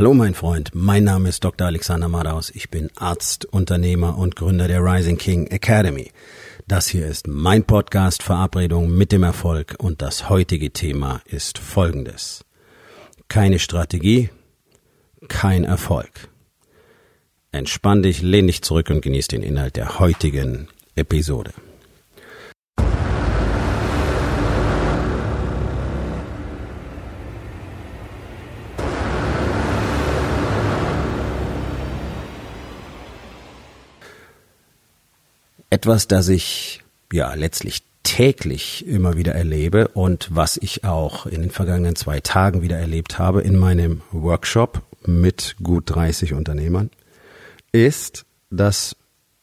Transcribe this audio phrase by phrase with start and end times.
[0.00, 1.66] Hallo mein Freund, mein Name ist Dr.
[1.66, 2.48] Alexander Madaus.
[2.48, 6.10] Ich bin Arzt, Unternehmer und Gründer der Rising King Academy.
[6.66, 12.46] Das hier ist mein Podcast Verabredung mit dem Erfolg und das heutige Thema ist folgendes.
[13.28, 14.30] Keine Strategie,
[15.28, 16.30] kein Erfolg.
[17.52, 21.52] Entspann dich, lehn dich zurück und genieß den Inhalt der heutigen Episode.
[35.70, 41.50] Etwas, das ich ja letztlich täglich immer wieder erlebe und was ich auch in den
[41.50, 46.90] vergangenen zwei Tagen wieder erlebt habe in meinem Workshop mit gut 30 Unternehmern,
[47.72, 48.96] ist, dass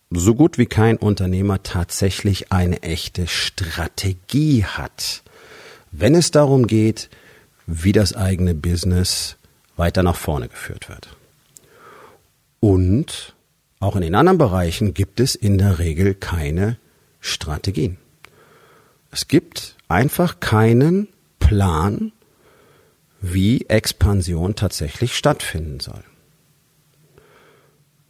[0.09, 5.23] so gut wie kein Unternehmer tatsächlich eine echte Strategie hat,
[5.91, 7.09] wenn es darum geht,
[7.67, 9.37] wie das eigene Business
[9.75, 11.09] weiter nach vorne geführt wird.
[12.59, 13.33] Und
[13.79, 16.77] auch in den anderen Bereichen gibt es in der Regel keine
[17.19, 17.97] Strategien.
[19.11, 21.07] Es gibt einfach keinen
[21.39, 22.11] Plan,
[23.21, 26.03] wie Expansion tatsächlich stattfinden soll.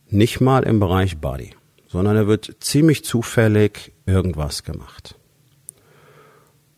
[0.09, 1.51] Nicht mal im Bereich Body,
[1.87, 5.15] sondern da wird ziemlich zufällig irgendwas gemacht.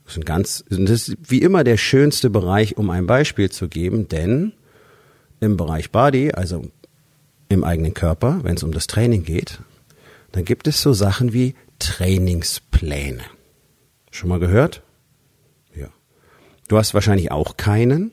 [0.03, 3.67] Das ist, ein ganz, das ist wie immer der schönste Bereich, um ein Beispiel zu
[3.67, 4.53] geben, denn
[5.39, 6.71] im Bereich Body, also
[7.50, 9.59] im eigenen Körper, wenn es um das Training geht,
[10.31, 13.23] dann gibt es so Sachen wie Trainingspläne.
[14.11, 14.83] Schon mal gehört?
[15.75, 15.88] Ja.
[16.67, 18.11] Du hast wahrscheinlich auch keinen.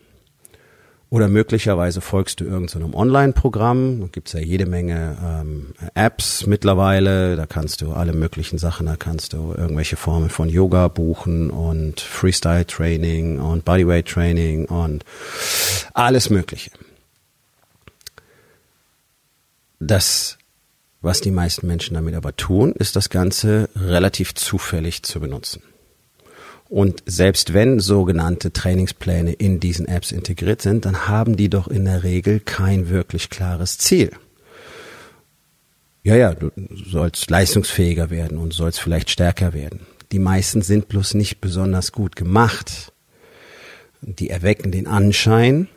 [1.08, 4.00] Oder möglicherweise folgst du irgendeinem so Online-Programm.
[4.00, 7.36] Da gibt's ja jede Menge ähm, Apps mittlerweile.
[7.36, 12.00] Da kannst du alle möglichen Sachen, da kannst du irgendwelche Formen von Yoga buchen und
[12.00, 15.04] Freestyle-Training und Bodyweight-Training und
[15.94, 16.70] alles Mögliche.
[19.78, 20.38] Das,
[21.00, 25.62] was die meisten Menschen damit aber tun, ist das Ganze relativ zufällig zu benutzen.
[26.68, 31.84] Und selbst wenn sogenannte Trainingspläne in diesen Apps integriert sind, dann haben die doch in
[31.84, 34.10] der Regel kein wirklich klares Ziel.
[36.02, 39.86] Ja, ja, du sollst leistungsfähiger werden und sollst vielleicht stärker werden.
[40.12, 42.92] Die meisten sind bloß nicht besonders gut gemacht.
[44.00, 45.68] Die erwecken den Anschein,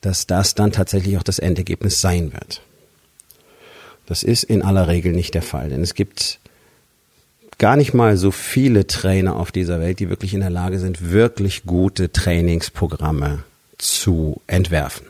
[0.00, 2.62] dass das dann tatsächlich auch das Endergebnis sein wird.
[4.06, 6.38] Das ist in aller Regel nicht der Fall, denn es gibt
[7.58, 11.10] gar nicht mal so viele Trainer auf dieser Welt, die wirklich in der Lage sind,
[11.10, 13.44] wirklich gute Trainingsprogramme
[13.78, 15.06] zu entwerfen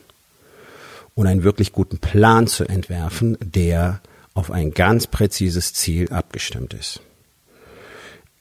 [1.15, 4.01] und einen wirklich guten Plan zu entwerfen, der
[4.35, 7.01] auf ein ganz präzises Ziel abgestimmt ist.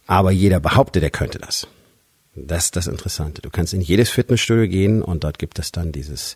[0.08, 1.68] Aber jeder behauptet, er könnte das.
[2.36, 3.42] Das ist das Interessante.
[3.42, 6.36] Du kannst in jedes Fitnessstudio gehen und dort gibt es dann dieses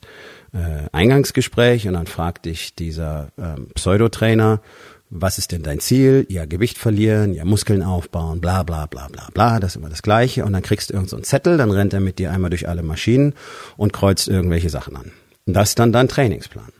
[0.53, 4.61] äh, Eingangsgespräch und dann fragt dich dieser ähm, Pseudotrainer,
[5.09, 6.25] was ist denn dein Ziel?
[6.29, 10.03] Ja, Gewicht verlieren, ja, Muskeln aufbauen, bla bla bla bla bla, das ist immer das
[10.03, 10.45] Gleiche.
[10.45, 12.83] Und dann kriegst du irgendeinen so Zettel, dann rennt er mit dir einmal durch alle
[12.83, 13.33] Maschinen
[13.75, 15.11] und kreuzt irgendwelche Sachen an.
[15.45, 16.71] Und das ist dann dein Trainingsplan.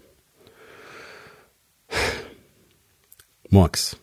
[3.49, 3.97] Murks.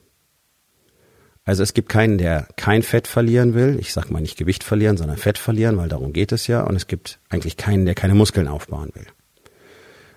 [1.47, 3.79] Also es gibt keinen, der kein Fett verlieren will.
[3.81, 6.63] Ich sag mal nicht Gewicht verlieren, sondern Fett verlieren, weil darum geht es ja.
[6.63, 9.07] Und es gibt eigentlich keinen, der keine Muskeln aufbauen will.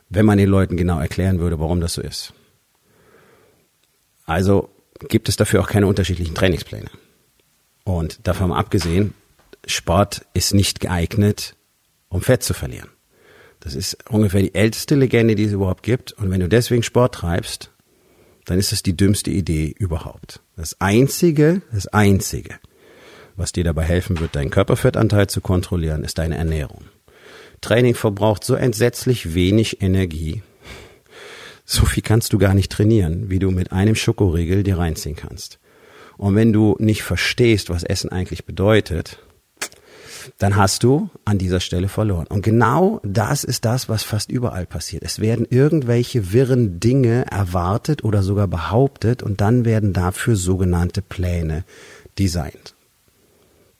[0.09, 2.33] Wenn man den Leuten genau erklären würde, warum das so ist.
[4.25, 4.69] Also
[5.07, 6.89] gibt es dafür auch keine unterschiedlichen Trainingspläne.
[7.83, 9.13] Und davon abgesehen,
[9.67, 11.55] Sport ist nicht geeignet,
[12.09, 12.89] um Fett zu verlieren.
[13.59, 16.11] Das ist ungefähr die älteste Legende, die es überhaupt gibt.
[16.13, 17.69] Und wenn du deswegen Sport treibst,
[18.49, 20.41] dann ist es die dümmste Idee überhaupt.
[20.55, 22.55] Das einzige, das einzige,
[23.35, 26.85] was dir dabei helfen wird, deinen Körperfettanteil zu kontrollieren, ist deine Ernährung.
[27.61, 30.41] Training verbraucht so entsetzlich wenig Energie.
[31.63, 35.59] So viel kannst du gar nicht trainieren, wie du mit einem Schokoriegel dir reinziehen kannst.
[36.17, 39.19] Und wenn du nicht verstehst, was Essen eigentlich bedeutet,
[40.37, 42.27] dann hast du an dieser Stelle verloren.
[42.27, 45.03] Und genau das ist das, was fast überall passiert.
[45.03, 51.63] Es werden irgendwelche wirren Dinge erwartet oder sogar behauptet und dann werden dafür sogenannte Pläne
[52.17, 52.75] designt.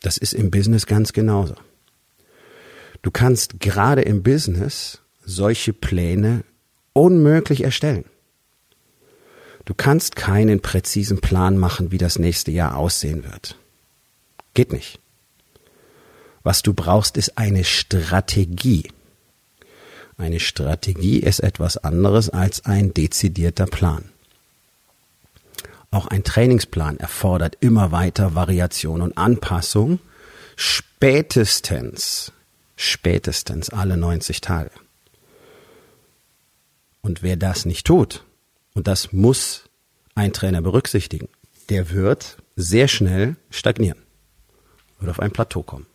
[0.02, 1.56] Das ist im Business ganz genauso.
[3.02, 6.44] Du kannst gerade im Business solche Pläne
[6.94, 8.06] unmöglich erstellen.
[9.66, 13.56] Du kannst keinen präzisen Plan machen, wie das nächste Jahr aussehen wird.
[14.54, 15.00] Geht nicht.
[16.50, 18.92] Was du brauchst, ist eine Strategie.
[20.18, 24.06] Eine Strategie ist etwas anderes als ein dezidierter Plan.
[25.92, 30.00] Auch ein Trainingsplan erfordert immer weiter Variation und Anpassung,
[30.56, 32.32] spätestens,
[32.76, 34.72] spätestens alle 90 Tage.
[37.04, 38.24] Und wer das nicht tut,
[38.74, 39.66] und das muss
[40.16, 41.30] ein Trainer berücksichtigen,
[41.70, 44.00] der wird sehr schnell stagnieren,
[45.00, 45.86] wird auf ein Plateau kommen.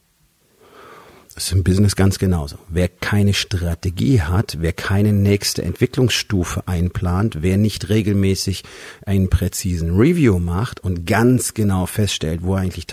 [1.35, 2.59] Das ist im Business ganz genauso.
[2.69, 8.63] Wer keine Strategie hat, wer keine nächste Entwicklungsstufe einplant, wer nicht regelmäßig
[9.05, 12.87] einen präzisen Review macht und ganz genau feststellt, wo er eigentlich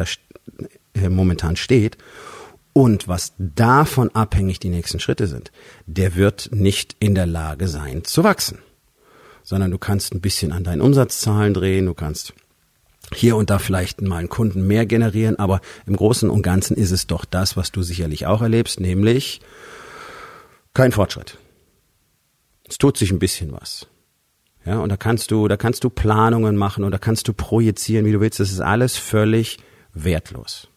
[0.95, 1.97] äh, momentan steht
[2.73, 5.51] und was davon abhängig die nächsten Schritte sind,
[5.85, 8.57] der wird nicht in der Lage sein zu wachsen.
[9.43, 12.33] Sondern du kannst ein bisschen an deinen Umsatzzahlen drehen, du kannst
[13.13, 16.91] hier und da vielleicht mal einen Kunden mehr generieren, aber im Großen und Ganzen ist
[16.91, 19.41] es doch das, was du sicherlich auch erlebst, nämlich
[20.73, 21.37] kein Fortschritt.
[22.67, 23.87] Es tut sich ein bisschen was.
[24.65, 28.11] Ja, und da kannst du, da kannst du Planungen machen oder kannst du projizieren, wie
[28.11, 28.39] du willst.
[28.39, 29.57] Das ist alles völlig
[29.93, 30.69] wertlos.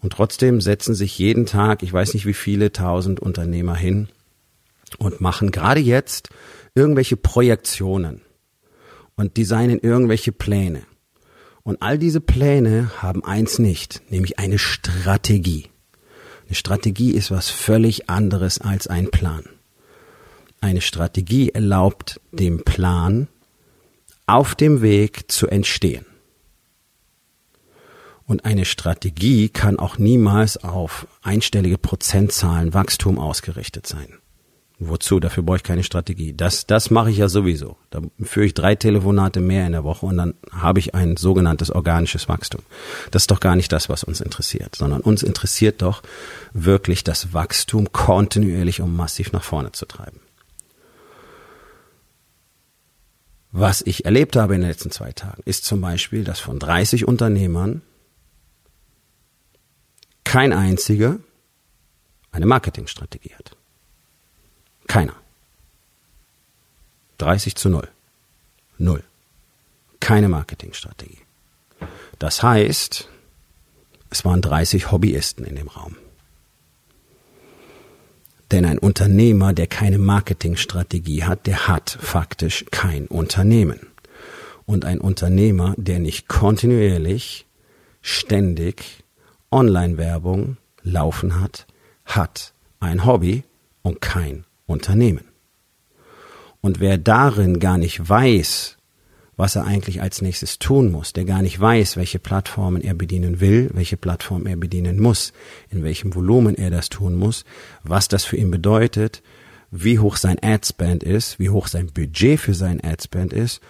[0.00, 4.08] Und trotzdem setzen sich jeden Tag, ich weiß nicht wie viele tausend Unternehmer hin
[4.98, 6.30] und machen gerade jetzt
[6.74, 8.22] irgendwelche Projektionen
[9.14, 10.82] und designen irgendwelche Pläne.
[11.70, 15.68] Und all diese Pläne haben eins nicht, nämlich eine Strategie.
[16.46, 19.44] Eine Strategie ist was völlig anderes als ein Plan.
[20.60, 23.28] Eine Strategie erlaubt dem Plan
[24.26, 26.04] auf dem Weg zu entstehen.
[28.26, 34.18] Und eine Strategie kann auch niemals auf einstellige Prozentzahlen Wachstum ausgerichtet sein.
[34.82, 35.20] Wozu?
[35.20, 36.32] Dafür brauche ich keine Strategie.
[36.32, 37.76] Das, das mache ich ja sowieso.
[37.90, 41.70] Da führe ich drei Telefonate mehr in der Woche und dann habe ich ein sogenanntes
[41.70, 42.62] organisches Wachstum.
[43.10, 46.02] Das ist doch gar nicht das, was uns interessiert, sondern uns interessiert doch
[46.54, 50.18] wirklich das Wachstum kontinuierlich, um massiv nach vorne zu treiben.
[53.52, 57.06] Was ich erlebt habe in den letzten zwei Tagen, ist zum Beispiel, dass von 30
[57.06, 57.82] Unternehmern
[60.24, 61.18] kein einziger
[62.32, 63.56] eine Marketingstrategie hat.
[64.90, 65.14] Keiner.
[67.18, 67.86] 30 zu 0.
[68.76, 69.04] Null.
[70.00, 71.20] Keine Marketingstrategie.
[72.18, 73.08] Das heißt,
[74.10, 75.94] es waren 30 Hobbyisten in dem Raum.
[78.50, 83.92] Denn ein Unternehmer, der keine Marketingstrategie hat, der hat faktisch kein Unternehmen.
[84.66, 87.46] Und ein Unternehmer, der nicht kontinuierlich,
[88.02, 89.04] ständig
[89.52, 91.68] Online-Werbung laufen hat,
[92.04, 93.44] hat ein Hobby
[93.82, 95.24] und kein Unternehmen.
[96.60, 98.76] Und wer darin gar nicht weiß,
[99.36, 103.40] was er eigentlich als nächstes tun muss, der gar nicht weiß, welche Plattformen er bedienen
[103.40, 105.32] will, welche Plattform er bedienen muss,
[105.70, 107.46] in welchem Volumen er das tun muss,
[107.82, 109.22] was das für ihn bedeutet,
[109.70, 113.62] wie hoch sein Adspend ist, wie hoch sein Budget für sein Adspend ist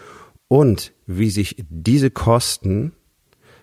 [0.49, 2.93] und wie sich diese Kosten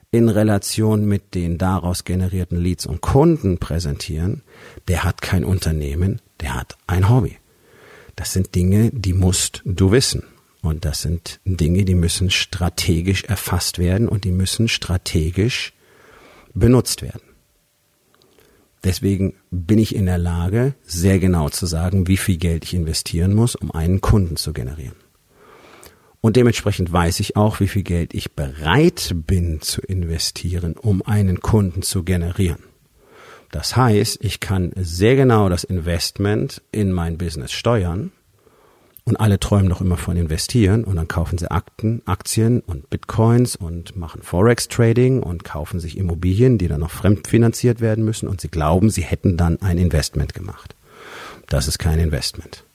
[0.10, 4.44] in Relation mit den daraus generierten Leads und Kunden präsentieren,
[4.88, 7.38] der hat kein Unternehmen, der hat ein Hobby.
[8.16, 10.24] Das sind Dinge, die musst du wissen.
[10.62, 15.74] Und das sind Dinge, die müssen strategisch erfasst werden und die müssen strategisch
[16.54, 17.22] benutzt werden.
[18.84, 23.34] Deswegen bin ich in der Lage, sehr genau zu sagen, wie viel Geld ich investieren
[23.34, 24.96] muss, um einen Kunden zu generieren.
[26.22, 31.40] Und dementsprechend weiß ich auch, wie viel Geld ich bereit bin zu investieren, um einen
[31.40, 32.64] Kunden zu generieren.
[33.52, 38.12] Das heißt, ich kann sehr genau das Investment in mein Business steuern
[39.06, 43.56] und alle träumen doch immer von investieren und dann kaufen sie Akten, Aktien und Bitcoins
[43.56, 48.42] und machen Forex Trading und kaufen sich Immobilien, die dann noch fremdfinanziert werden müssen und
[48.42, 50.76] sie glauben, sie hätten dann ein Investment gemacht.
[51.48, 52.66] Das ist kein Investment.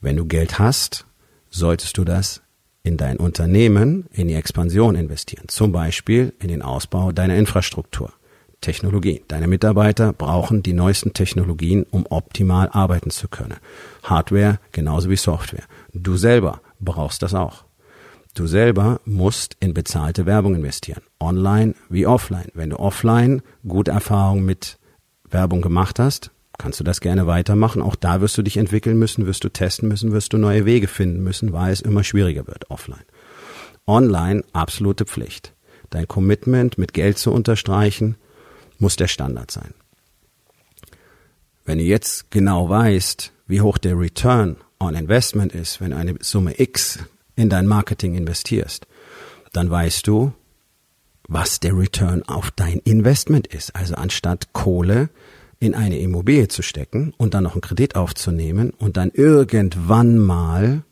[0.00, 1.06] Wenn du Geld hast,
[1.50, 2.42] solltest du das
[2.82, 5.44] in dein Unternehmen, in die Expansion investieren.
[5.48, 8.12] Zum Beispiel in den Ausbau deiner Infrastruktur.
[8.60, 9.22] Technologie.
[9.28, 13.56] Deine Mitarbeiter brauchen die neuesten Technologien, um optimal arbeiten zu können.
[14.02, 15.64] Hardware genauso wie Software.
[15.92, 17.64] Du selber brauchst das auch.
[18.34, 21.02] Du selber musst in bezahlte Werbung investieren.
[21.18, 22.48] Online wie offline.
[22.54, 24.78] Wenn du offline gute Erfahrungen mit
[25.28, 27.82] Werbung gemacht hast, kannst du das gerne weitermachen.
[27.82, 30.88] Auch da wirst du dich entwickeln müssen, wirst du testen müssen, wirst du neue Wege
[30.88, 33.04] finden müssen, weil es immer schwieriger wird offline.
[33.86, 35.54] Online absolute Pflicht.
[35.90, 38.16] Dein Commitment mit Geld zu unterstreichen,
[38.78, 39.74] muss der Standard sein.
[41.64, 46.14] Wenn du jetzt genau weißt, wie hoch der Return on Investment ist, wenn du eine
[46.20, 46.98] Summe X
[47.36, 48.86] in dein Marketing investierst,
[49.52, 50.32] dann weißt du,
[51.28, 53.76] was der Return auf dein Investment ist.
[53.76, 55.10] Also anstatt Kohle
[55.60, 60.82] in eine Immobilie zu stecken und dann noch einen Kredit aufzunehmen und dann irgendwann mal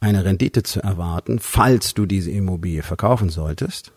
[0.00, 3.92] eine Rendite zu erwarten, falls du diese Immobilie verkaufen solltest,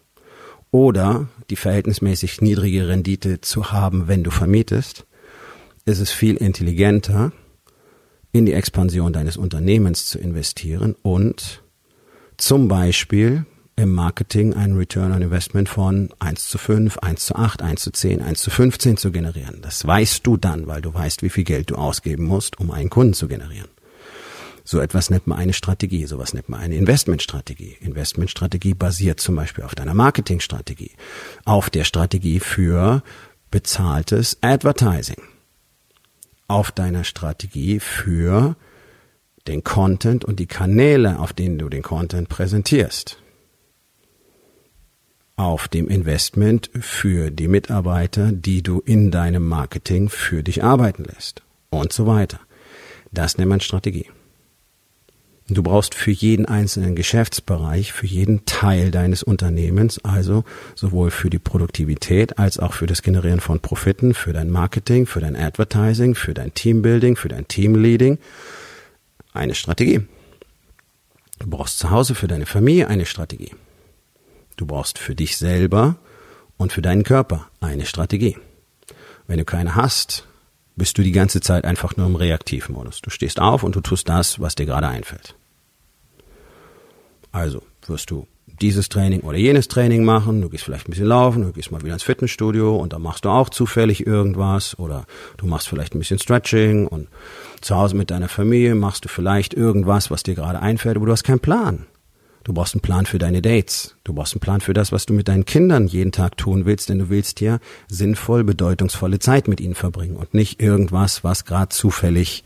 [0.72, 5.06] oder die verhältnismäßig niedrige Rendite zu haben, wenn du vermietest,
[5.86, 7.32] ist es viel intelligenter,
[8.32, 11.64] in die Expansion deines Unternehmens zu investieren und
[12.38, 13.46] zum Beispiel
[13.78, 17.92] im Marketing einen Return on Investment von 1 zu 5, 1 zu 8, 1 zu
[17.92, 19.60] 10, 1 zu 15 zu generieren.
[19.62, 22.90] Das weißt du dann, weil du weißt, wie viel Geld du ausgeben musst, um einen
[22.90, 23.70] Kunden zu generieren.
[24.68, 27.78] So etwas nennt man eine Strategie, sowas nennt man eine Investmentstrategie.
[27.80, 30.92] Investmentstrategie basiert zum Beispiel auf deiner Marketingstrategie,
[31.46, 33.04] auf der Strategie für
[33.52, 35.22] bezahltes Advertising,
[36.48, 38.56] auf deiner Strategie für
[39.48, 43.20] den Content und die Kanäle, auf denen du den Content präsentierst
[45.38, 51.44] auf dem Investment für die Mitarbeiter, die du in deinem Marketing für dich arbeiten lässt
[51.70, 52.40] und so weiter.
[53.12, 54.10] Das nennt man Strategie.
[55.48, 61.38] Du brauchst für jeden einzelnen Geschäftsbereich, für jeden Teil deines Unternehmens, also sowohl für die
[61.38, 66.34] Produktivität als auch für das Generieren von Profiten, für dein Marketing, für dein Advertising, für
[66.34, 68.18] dein Teambuilding, für dein Teamleading,
[69.34, 70.02] eine Strategie.
[71.38, 73.52] Du brauchst zu Hause für deine Familie eine Strategie.
[74.58, 75.98] Du brauchst für dich selber
[76.58, 78.38] und für deinen Körper eine Strategie.
[79.28, 80.26] Wenn du keine hast,
[80.76, 83.02] bist du die ganze Zeit einfach nur im Reaktivmodus.
[83.02, 85.36] Du stehst auf und du tust das, was dir gerade einfällt.
[87.32, 88.28] Also wirst du
[88.62, 91.82] dieses Training oder jenes Training machen, du gehst vielleicht ein bisschen laufen, du gehst mal
[91.82, 95.06] wieder ins Fitnessstudio und da machst du auch zufällig irgendwas oder
[95.38, 97.10] du machst vielleicht ein bisschen Stretching und
[97.62, 101.12] zu Hause mit deiner Familie machst du vielleicht irgendwas, was dir gerade einfällt, aber du
[101.12, 101.86] hast keinen Plan.
[102.46, 103.96] Du brauchst einen Plan für deine Dates.
[104.04, 106.90] Du brauchst einen Plan für das, was du mit deinen Kindern jeden Tag tun willst,
[106.90, 107.58] denn du willst ja
[107.90, 112.44] sinnvoll, bedeutungsvolle Zeit mit ihnen verbringen und nicht irgendwas, was gerade zufällig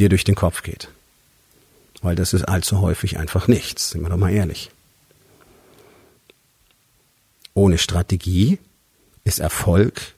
[0.00, 0.88] dir durch den Kopf geht.
[2.02, 4.72] Weil das ist allzu häufig einfach nichts, sind wir doch mal ehrlich.
[7.54, 8.58] Ohne Strategie
[9.22, 10.16] ist Erfolg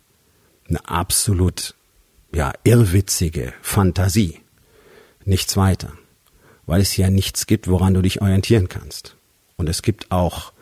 [0.71, 1.75] eine absolut,
[2.33, 4.41] ja, irrwitzige Fantasie.
[5.27, 5.93] Nichts weiter.
[6.65, 9.18] Weil es ja nichts gibt, woran du dich orientieren kannst.
[9.59, 10.53] Und es gibt auch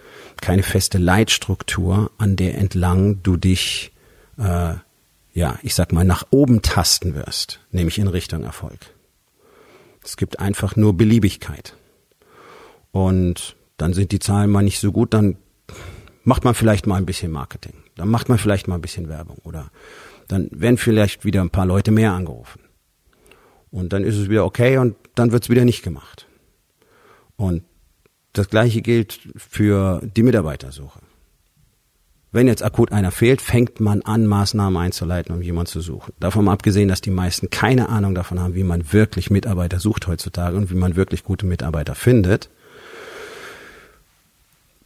[0.41, 3.93] keine feste Leitstruktur, an der entlang du dich,
[4.39, 4.75] äh,
[5.33, 8.81] ja, ich sag mal, nach oben tasten wirst, nämlich in Richtung Erfolg.
[10.03, 11.77] Es gibt einfach nur Beliebigkeit.
[12.91, 15.37] Und dann sind die Zahlen mal nicht so gut, dann
[16.25, 17.75] macht man vielleicht mal ein bisschen Marketing.
[17.97, 19.71] Dann macht man vielleicht mal ein bisschen Werbung oder
[20.29, 22.61] dann werden vielleicht wieder ein paar Leute mehr angerufen.
[23.71, 26.27] Und dann ist es wieder okay und dann wird es wieder nicht gemacht.
[27.37, 27.63] Und
[28.39, 31.01] das gleiche gilt für die Mitarbeitersuche.
[32.33, 36.13] Wenn jetzt akut einer fehlt, fängt man an, Maßnahmen einzuleiten, um jemanden zu suchen.
[36.21, 40.07] Davon mal abgesehen, dass die meisten keine Ahnung davon haben, wie man wirklich Mitarbeiter sucht
[40.07, 42.51] heutzutage und wie man wirklich gute Mitarbeiter findet,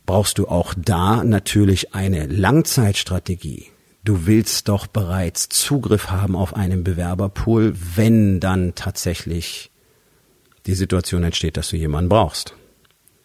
[0.07, 3.67] brauchst du auch da natürlich eine Langzeitstrategie.
[4.05, 9.71] Du willst doch bereits Zugriff haben auf einen Bewerberpool, wenn dann tatsächlich
[10.67, 12.55] die Situation entsteht, dass du jemanden brauchst.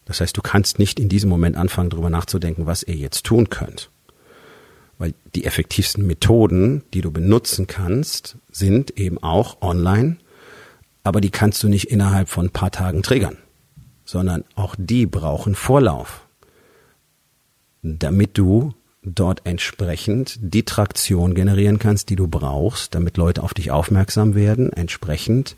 [0.06, 3.50] Das heißt, du kannst nicht in diesem Moment anfangen, darüber nachzudenken, was ihr jetzt tun
[3.50, 3.90] könnt.
[4.98, 10.16] Weil die effektivsten Methoden, die du benutzen kannst, sind eben auch online,
[11.02, 13.36] aber die kannst du nicht innerhalb von ein paar Tagen triggern,
[14.04, 16.26] sondern auch die brauchen Vorlauf,
[17.82, 18.72] damit du
[19.02, 24.72] dort entsprechend die Traktion generieren kannst, die du brauchst, damit Leute auf dich aufmerksam werden,
[24.72, 25.56] entsprechend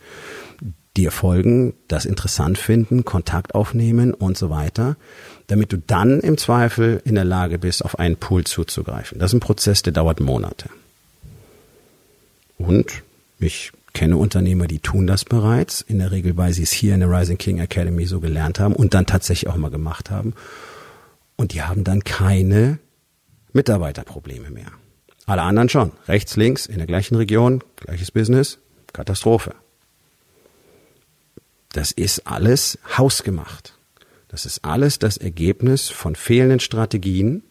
[0.96, 4.96] dir folgen, das interessant finden, Kontakt aufnehmen und so weiter,
[5.46, 9.18] damit du dann im Zweifel in der Lage bist, auf einen Pool zuzugreifen.
[9.18, 10.68] Das ist ein Prozess, der dauert Monate.
[12.58, 13.02] Und
[13.38, 17.00] ich kenne Unternehmer, die tun das bereits, in der Regel, weil sie es hier in
[17.00, 20.34] der Rising King Academy so gelernt haben und dann tatsächlich auch mal gemacht haben.
[21.36, 22.78] Und die haben dann keine
[23.52, 24.72] Mitarbeiterprobleme mehr.
[25.26, 25.92] Alle anderen schon.
[26.08, 28.58] Rechts, links, in der gleichen Region, gleiches Business,
[28.92, 29.54] Katastrophe.
[31.72, 33.74] Das ist alles hausgemacht.
[34.28, 37.42] Das ist alles das Ergebnis von fehlenden Strategien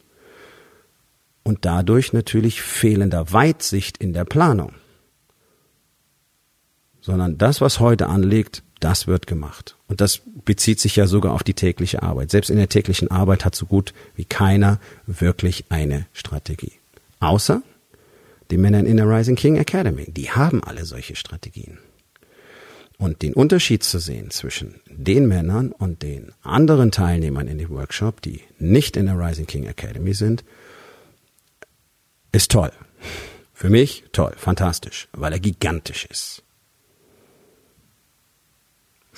[1.43, 4.73] und dadurch natürlich fehlender Weitsicht in der Planung.
[7.01, 9.75] Sondern das, was heute anliegt, das wird gemacht.
[9.87, 12.31] Und das bezieht sich ja sogar auf die tägliche Arbeit.
[12.31, 16.73] Selbst in der täglichen Arbeit hat so gut wie keiner wirklich eine Strategie.
[17.19, 17.63] Außer
[18.51, 20.11] die Männer in der Rising King Academy.
[20.11, 21.79] Die haben alle solche Strategien.
[22.97, 28.21] Und den Unterschied zu sehen zwischen den Männern und den anderen Teilnehmern in dem Workshop,
[28.21, 30.43] die nicht in der Rising King Academy sind,
[32.31, 32.71] ist toll.
[33.53, 36.43] Für mich toll, fantastisch, weil er gigantisch ist.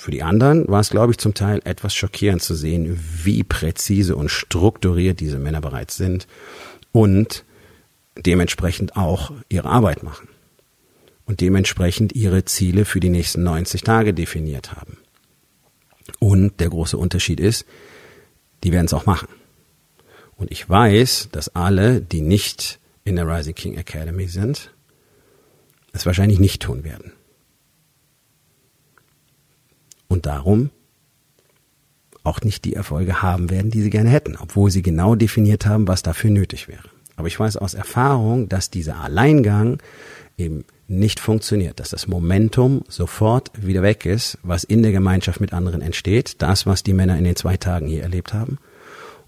[0.00, 4.16] Für die anderen war es, glaube ich, zum Teil etwas schockierend zu sehen, wie präzise
[4.16, 6.26] und strukturiert diese Männer bereits sind
[6.92, 7.44] und
[8.16, 10.28] dementsprechend auch ihre Arbeit machen.
[11.30, 14.98] Und dementsprechend ihre Ziele für die nächsten 90 Tage definiert haben.
[16.18, 17.66] Und der große Unterschied ist,
[18.64, 19.28] die werden es auch machen.
[20.34, 24.74] Und ich weiß, dass alle, die nicht in der Rising King Academy sind,
[25.92, 27.12] es wahrscheinlich nicht tun werden.
[30.08, 30.70] Und darum
[32.24, 35.86] auch nicht die Erfolge haben werden, die sie gerne hätten, obwohl sie genau definiert haben,
[35.86, 36.90] was dafür nötig wäre.
[37.14, 39.80] Aber ich weiß aus Erfahrung, dass dieser Alleingang
[40.36, 45.52] eben nicht funktioniert, dass das Momentum sofort wieder weg ist, was in der Gemeinschaft mit
[45.52, 48.58] anderen entsteht, das, was die Männer in den zwei Tagen hier erlebt haben.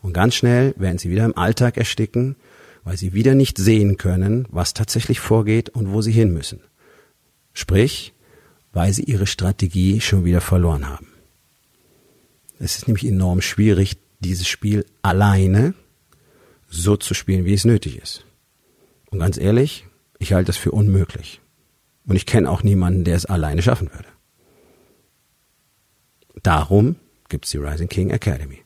[0.03, 2.35] Und ganz schnell werden sie wieder im Alltag ersticken,
[2.83, 6.61] weil sie wieder nicht sehen können, was tatsächlich vorgeht und wo sie hin müssen.
[7.53, 8.13] Sprich,
[8.73, 11.07] weil sie ihre Strategie schon wieder verloren haben.
[12.59, 15.75] Es ist nämlich enorm schwierig, dieses Spiel alleine
[16.69, 18.25] so zu spielen, wie es nötig ist.
[19.11, 19.87] Und ganz ehrlich,
[20.19, 21.42] ich halte es für unmöglich.
[22.07, 24.09] Und ich kenne auch niemanden, der es alleine schaffen würde.
[26.43, 26.97] Darum
[27.29, 28.63] gibt's die Rising King Academy.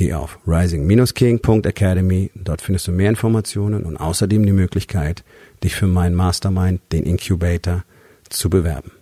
[0.00, 5.24] Geh auf rising-king.academy, dort findest du mehr Informationen und außerdem die Möglichkeit,
[5.62, 7.84] dich für meinen Mastermind, den Incubator,
[8.30, 8.92] zu bewerben.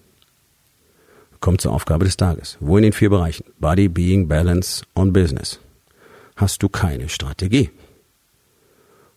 [1.39, 2.57] Kommt zur Aufgabe des Tages.
[2.59, 5.61] Wo in den vier Bereichen Body, Being, Balance und Business
[6.35, 7.71] hast du keine Strategie?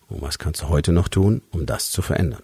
[0.08, 2.44] Und was kannst du heute noch tun, um das zu verändern?